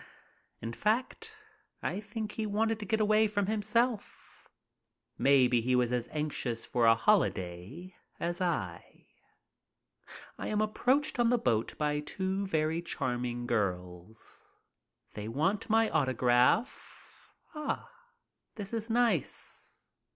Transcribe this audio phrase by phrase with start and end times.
[0.63, 1.35] In fact,
[1.83, 4.49] I think he wanted to get away himself.
[5.15, 9.05] Maybe he was as anxious for a holiday as I.
[10.39, 14.47] I am approached on the boat by two very charming girls.
[15.13, 17.35] They want my autograph.
[17.53, 17.87] Ah,
[18.55, 19.77] this is nice